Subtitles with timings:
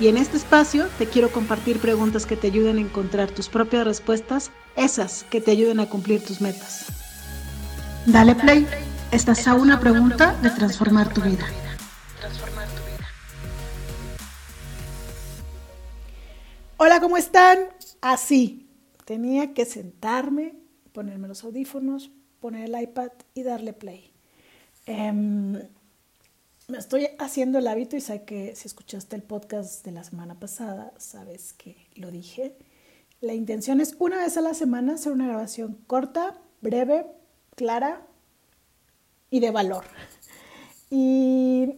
[0.00, 3.84] Y en este espacio te quiero compartir preguntas que te ayuden a encontrar tus propias
[3.84, 6.86] respuestas, esas que te ayuden a cumplir tus metas.
[8.06, 8.66] Dale play,
[9.12, 11.46] estás a una pregunta de transformar tu vida.
[16.76, 17.58] Hola, ¿cómo están?
[18.00, 18.68] Así,
[19.04, 20.56] tenía que sentarme,
[20.92, 24.12] ponerme los audífonos, poner el iPad y darle play.
[24.86, 25.62] Em,
[26.68, 30.38] me estoy haciendo el hábito y sé que si escuchaste el podcast de la semana
[30.40, 32.56] pasada, sabes que lo dije.
[33.20, 37.06] La intención es una vez a la semana hacer una grabación corta, breve,
[37.54, 38.06] clara
[39.30, 39.84] y de valor.
[40.90, 41.74] Y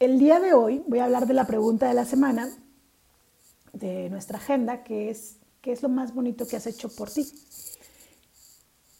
[0.00, 2.50] el día de hoy voy a hablar de la pregunta de la semana
[3.72, 7.30] de nuestra agenda, que es ¿qué es lo más bonito que has hecho por ti?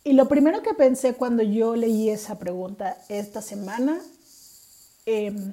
[0.05, 4.01] Y lo primero que pensé cuando yo leí esa pregunta esta semana
[5.07, 5.53] Em,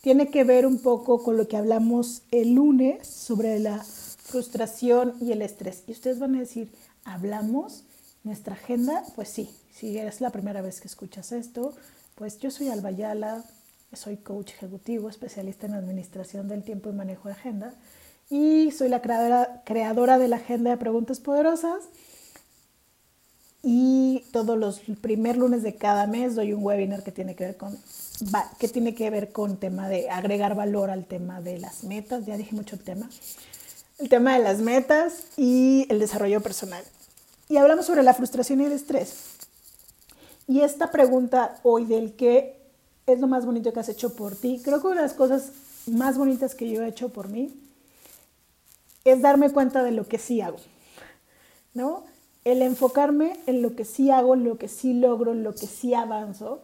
[0.00, 5.32] tiene que ver un poco con lo que hablamos el lunes sobre la frustración y
[5.32, 5.84] el estrés.
[5.86, 6.72] Y ustedes van a decir,
[7.04, 7.84] ¿hablamos?
[8.24, 9.04] ¿Nuestra agenda?
[9.14, 11.74] Pues sí, si es la primera vez que escuchas esto,
[12.14, 13.44] pues yo soy Albayala,
[13.92, 17.74] soy coach ejecutivo, especialista en administración del tiempo y manejo de agenda,
[18.30, 21.82] y soy la creadora, creadora de la agenda de preguntas poderosas.
[23.62, 27.56] Y todos los primer lunes de cada mes doy un webinar que tiene que ver
[27.56, 27.78] con
[28.58, 32.36] que tiene que ver con tema de agregar valor al tema de las metas, ya
[32.36, 33.08] dije mucho el tema,
[33.98, 36.84] el tema de las metas y el desarrollo personal.
[37.48, 39.32] Y hablamos sobre la frustración y el estrés.
[40.48, 42.60] Y esta pregunta hoy del qué
[43.06, 45.52] es lo más bonito que has hecho por ti, creo que una de las cosas
[45.86, 47.52] más bonitas que yo he hecho por mí
[49.04, 50.58] es darme cuenta de lo que sí hago,
[51.74, 52.04] ¿no?
[52.44, 56.62] El enfocarme en lo que sí hago, lo que sí logro, lo que sí avanzo,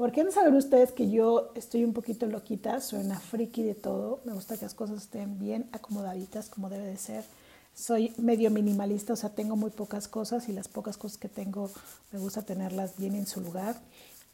[0.00, 4.20] porque han saber ustedes que yo estoy un poquito loquita, soy una friki de todo,
[4.24, 7.24] me gusta que las cosas estén bien acomodaditas como debe de ser.
[7.74, 11.70] Soy medio minimalista, o sea, tengo muy pocas cosas y las pocas cosas que tengo
[12.12, 13.76] me gusta tenerlas bien en su lugar.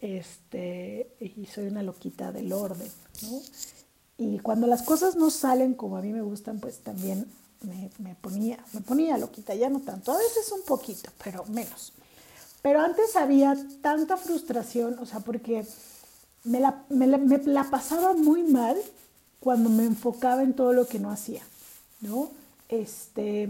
[0.00, 2.90] Este, y soy una loquita del orden,
[3.22, 3.40] ¿no?
[4.18, 7.26] Y cuando las cosas no salen como a mí me gustan, pues también
[7.62, 11.92] me, me, ponía, me ponía loquita, ya no tanto, a veces un poquito, pero menos.
[12.62, 15.64] Pero antes había tanta frustración, o sea, porque
[16.44, 18.76] me la, me, la, pasaba muy mal
[19.40, 21.42] cuando me enfocaba en todo lo que no hacía,
[22.00, 22.30] ¿no?
[22.68, 23.48] Este,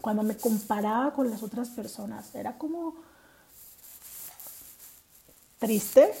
[0.00, 2.94] cuando me comparaba con las otras personas, era como
[5.58, 6.12] triste,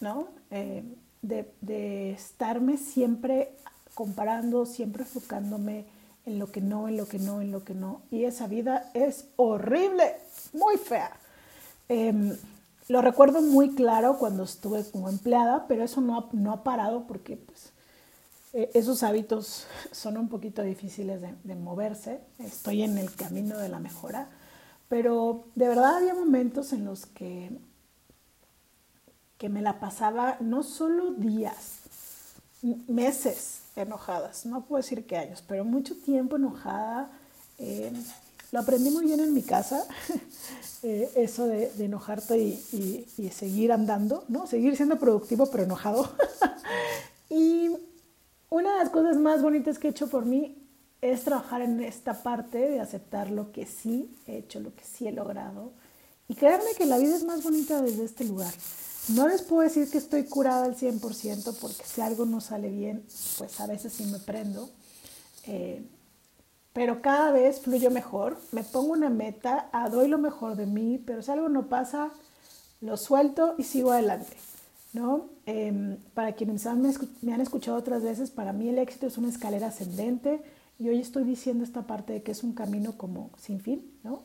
[0.00, 0.28] ¿no?
[0.50, 0.84] Eh,
[1.22, 3.56] de, de, estarme siempre
[3.94, 5.86] comparando, siempre enfocándome
[6.26, 8.02] en lo que no, en lo que no, en lo que no.
[8.10, 10.16] Y esa vida es horrible
[10.52, 11.10] muy fea.
[11.88, 12.36] Em,
[12.88, 17.06] lo recuerdo muy claro cuando estuve como empleada, pero eso no ha, no ha parado
[17.06, 17.72] porque pues,
[18.52, 22.20] e, esos hábitos son un poquito difíciles de, de, moverse.
[22.38, 24.28] Estoy en el camino de la mejora,
[24.88, 27.50] pero de verdad había momentos en los que,
[29.38, 31.80] que me la pasaba no solo días,
[32.88, 37.10] meses enojadas, no puedo decir que años, pero mucho tiempo enojada.
[37.58, 37.92] Eh,
[38.52, 39.84] lo aprendí muy bien en mi casa,
[40.84, 44.46] eh, eso de, enojarte y, seguir andando, ¿no?
[44.46, 46.08] Seguir siendo productivo pero enojado.
[47.30, 47.70] y
[48.50, 50.56] una de las cosas más bonitas que he hecho por mí
[51.00, 55.08] es trabajar en esta parte de aceptar lo que sí he hecho, lo que sí
[55.08, 55.72] he logrado.
[56.28, 58.54] Y creerme que la vida es más bonita desde este lugar.
[59.08, 63.04] No les puedo decir que estoy curada al 100% porque si algo no sale bien,
[63.38, 64.70] pues a veces sí me prendo.
[65.46, 65.84] Eh,
[66.72, 71.22] pero cada vez fluyo mejor, me pongo una meta, doy lo mejor de mí, pero
[71.22, 72.10] si algo no pasa,
[72.80, 74.36] lo suelto y sigo adelante.
[74.94, 75.28] ¿no?
[75.44, 79.66] Em, para quienes me, han escuchado otras veces, para mí el éxito es una escalera
[79.66, 80.40] ascendente
[80.78, 84.22] y hoy estoy diciendo esta parte de que es un camino como sin fin, ¿no?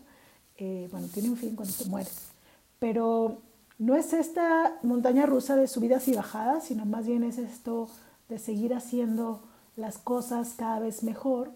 [0.58, 2.30] Eh, bueno, tiene un fin cuando te mueres,
[2.78, 3.42] pero
[3.80, 7.88] no es esta montaña rusa de subidas y bajadas, sino más bien es esto
[8.28, 9.42] de seguir haciendo
[9.78, 11.52] las cosas cada vez mejor.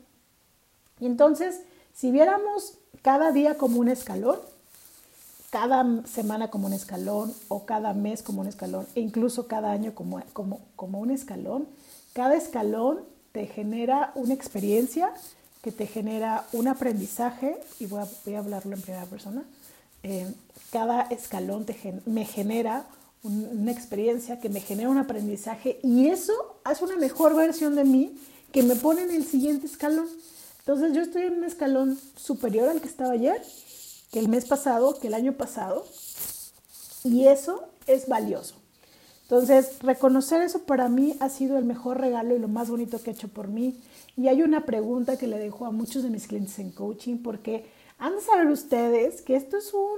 [1.00, 1.62] Y entonces,
[1.94, 4.40] si viéramos cada día como un escalón,
[5.50, 9.94] cada semana como un escalón o cada mes como un escalón e incluso cada año
[9.94, 11.68] como, como, como un escalón,
[12.14, 13.02] cada escalón
[13.34, 15.14] te genera una experiencia
[15.62, 19.44] que te genera un aprendizaje, y voy a, voy a hablarlo en primera persona,
[20.04, 20.28] eh,
[20.72, 21.66] cada escalón
[22.06, 22.86] me genera
[23.24, 26.34] una experiencia que me genera un aprendizaje y eso
[26.66, 28.18] hace una mejor versión de mí
[28.52, 30.08] que me pone en el siguiente escalón.
[30.60, 33.42] Entonces yo estoy en un escalón superior al que estaba ayer,
[34.12, 35.86] que el mes pasado, que el año pasado,
[37.04, 38.56] y eso es valioso.
[39.24, 43.10] Entonces, reconocer eso para mí ha sido el mejor regalo y lo más bonito que
[43.10, 43.76] he hecho por mí.
[44.16, 47.66] Y hay una pregunta que le dejo a muchos de mis clientes en coaching, porque
[48.04, 49.98] han de saber ustedes que esto es un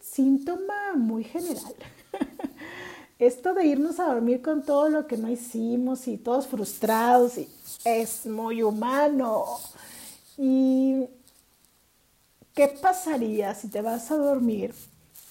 [0.00, 1.76] síntoma muy general.
[3.20, 7.48] esto de irnos a dormir con todo lo que no hicimos y todos frustrados y
[7.84, 9.44] es muy humano.
[10.38, 11.04] ¿Y
[12.52, 14.74] qué pasaría si te vas a dormir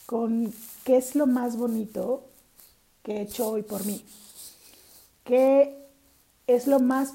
[0.05, 0.53] con
[0.85, 2.23] qué es lo más bonito
[3.03, 4.05] que he hecho hoy por mí?
[5.25, 5.77] ¿Qué
[6.47, 7.11] es lo más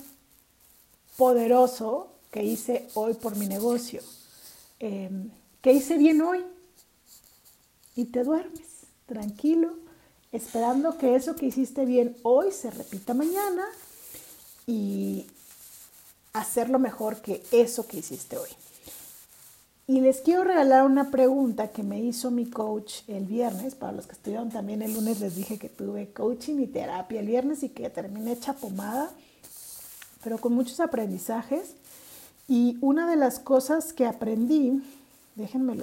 [1.17, 4.03] poderoso que hice hoy por mi negocio?
[4.87, 5.31] Em,
[5.63, 6.45] ¿Qué hice bien hoy?
[7.97, 9.79] Y te duermes tranquilo,
[10.31, 13.65] esperando que eso que hiciste bien hoy se repita mañana
[14.67, 15.27] y
[16.35, 18.51] hacerlo mejor que eso que hiciste hoy.
[19.87, 23.75] Y les quiero regalar una pregunta que me hizo mi coach el viernes.
[23.75, 27.27] Para los que estuvieron también el lunes les dije que tuve coaching y terapia el
[27.27, 29.11] viernes y que terminé hecha pomada,
[30.23, 31.75] pero con muchos aprendizajes.
[32.49, 34.83] Y una de las cosas que aprendí,
[35.35, 35.77] déjenme,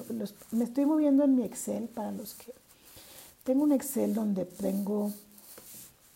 [0.51, 2.53] me estoy moviendo en mi Excel para los que...
[3.43, 5.11] Tengo un Excel donde tengo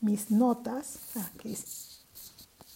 [0.02, 1.30] mis notas, ah,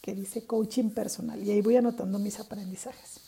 [0.02, 3.22] que dice coaching personal y ahí voy anotando mis aprendizajes.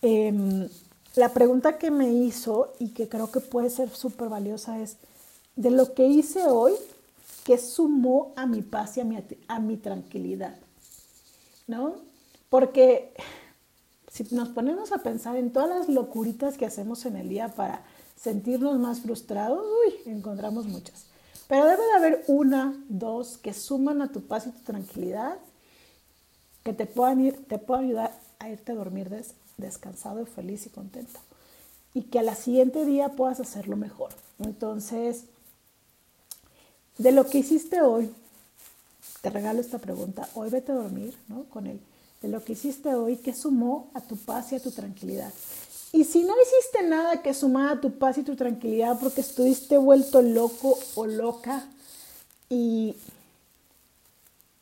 [0.00, 0.68] Em,
[1.16, 4.96] la pregunta que me hizo y que creo que puede ser súper valiosa es,
[5.56, 6.74] de lo que hice hoy,
[7.44, 9.18] ¿qué sumó a mi paz y a mi,
[9.48, 10.56] a mi tranquilidad?
[11.66, 12.07] ¿No?
[12.48, 13.12] Porque
[14.10, 17.82] si nos ponemos a pensar en todas las locuritas que hacemos en el día para
[18.16, 21.06] sentirnos más frustrados, uy, encontramos muchas.
[21.46, 25.38] Pero debe de haber una, dos que suman a tu paz y tu tranquilidad,
[26.62, 29.10] que te puedan, ir, te puedan ayudar a irte a dormir
[29.56, 31.20] descansado, feliz y contento.
[31.94, 34.10] Y que al siguiente día puedas hacerlo mejor.
[34.38, 35.24] Entonces,
[36.98, 38.12] de lo que hiciste hoy,
[39.22, 40.28] te regalo esta pregunta.
[40.34, 41.44] Hoy vete a dormir, ¿no?
[41.44, 41.80] Con él.
[42.22, 45.32] De lo que hiciste hoy, ¿qué sumó a tu paz y a tu tranquilidad?
[45.92, 49.78] Y si no hiciste nada que sumara a tu paz y tu tranquilidad porque estuviste
[49.78, 51.66] vuelto loco o loca
[52.50, 52.94] y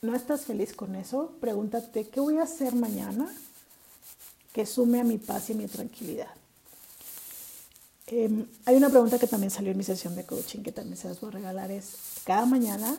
[0.03, 3.35] no estás feliz con eso, pregúntate, ¿qué voy a hacer mañana
[4.53, 6.29] que sume a mi paz y a mi tranquilidad?
[8.07, 11.09] Em, hay una pregunta que también salió en mi sesión de coaching que también se
[11.09, 12.97] las voy a regalar, es cada mañana,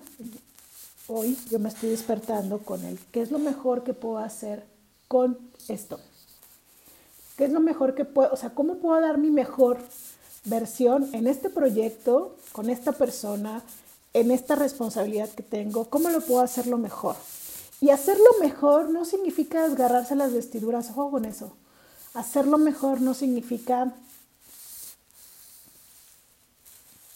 [1.07, 4.65] hoy yo me estoy despertando con el, ¿qué es lo mejor que puedo hacer
[5.07, 5.37] con
[5.67, 5.99] esto?
[7.37, 8.31] ¿Qué es lo mejor que puedo?
[8.33, 9.79] O sea, ¿cómo puedo dar mi mejor
[10.45, 13.61] versión en este proyecto, con esta persona,
[14.13, 15.85] en esta responsabilidad que tengo?
[15.89, 17.15] ¿Cómo lo puedo hacerlo mejor?
[17.79, 21.55] Y hacerlo mejor no significa desgarrarse las vestiduras, ojo con eso.
[22.15, 23.93] Hacerlo mejor no significa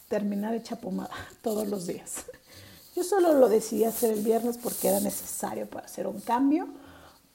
[0.07, 2.25] terminar hecha pomada todos los días.
[3.01, 6.67] Yo solo lo decidí hacer el viernes porque era necesario para hacer un cambio,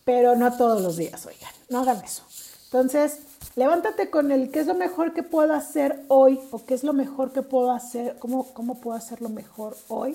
[0.05, 2.23] pero no todos los días, oigan, no hagan eso.
[2.67, 3.19] Entonces,
[3.57, 6.93] levántate con el qué es lo mejor que puedo hacer hoy o qué es lo
[6.93, 10.15] mejor que puedo hacer, cómo, cómo puedo hacerlo mejor hoy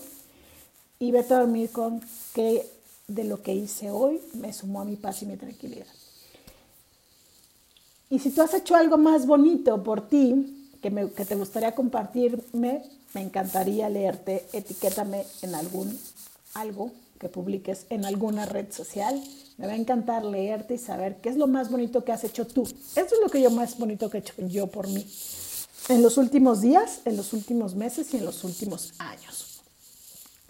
[1.00, 2.02] y vete a dormir con
[2.34, 2.66] qué
[3.10, 5.88] de lo que hice hoy me sumó a mi paz y mi tranquilidad.
[8.10, 11.76] Y si tú has hecho algo más bonito por ti, que, me, que te gustaría
[11.76, 15.98] compartirme, me encantaría leerte, etiquétame en algún
[16.54, 19.22] algo que publiques en alguna red social.
[19.58, 22.48] Me va a encantar leerte y saber qué es lo más bonito que has hecho
[22.48, 22.64] tú.
[22.64, 25.06] Esto es lo que yo más bonito que he hecho yo por mí
[25.90, 29.62] en los últimos días, en los últimos meses y en los últimos años.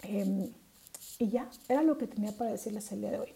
[0.02, 0.50] Em,
[1.18, 3.32] y ya, era lo que tenía para decirles el día de hoy.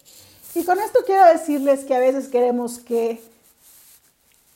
[0.54, 3.20] Y con esto quiero decirles que a veces queremos que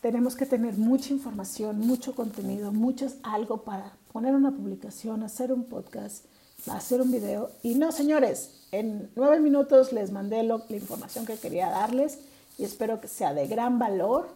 [0.00, 5.64] tenemos que tener mucha información, mucho contenido, muchos algo para poner una publicación, hacer un
[5.64, 6.24] podcast,
[6.70, 7.50] hacer un video.
[7.62, 12.18] Y no, señores, en nueve minutos les mandé la información que quería darles
[12.58, 14.28] y espero que sea de gran valor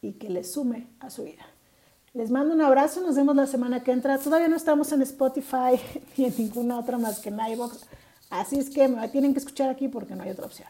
[0.00, 1.44] y que les sume a su vida.
[2.14, 4.18] Les mando un abrazo, nos vemos la semana que entra.
[4.18, 5.78] Todavía no estamos en Spotify
[6.16, 7.84] ni en ninguna otra más que en iVoox,
[8.30, 10.68] así es que me tienen que escuchar aquí porque no hay otra opción.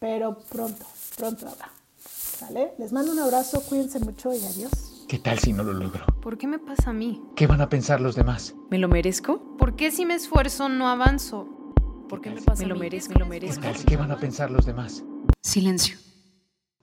[0.00, 0.86] Pero pronto,
[1.16, 1.83] pronto habrá.
[2.46, 2.72] ¿Sale?
[2.78, 5.04] Les mando un abrazo, cuídense mucho y adiós.
[5.08, 6.04] ¿Qué tal si no lo logro?
[6.20, 7.22] ¿Por qué me pasa a mí?
[7.36, 8.54] ¿Qué van a pensar los demás?
[8.70, 9.56] ¿Me lo merezco?
[9.56, 11.48] ¿Por qué si me esfuerzo no avanzo?
[12.08, 12.62] ¿Por qué me pasa?
[12.62, 13.62] Me lo merezco, me lo merezco.
[13.62, 13.84] ¿Qué tal?
[13.84, 15.02] ¿Qué van a pensar los demás?
[15.42, 15.96] Silencio.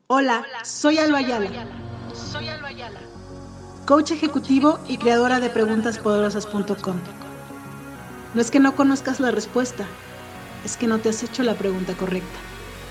[0.08, 1.50] Hola, soy Alba Ayala.
[2.13, 3.00] Soy Alba Ayala.
[3.86, 6.96] Coach ejecutivo y creadora de preguntaspoderosas.com.
[8.34, 9.86] No es que no conozcas la respuesta,
[10.65, 12.39] es que no te has hecho la pregunta correcta.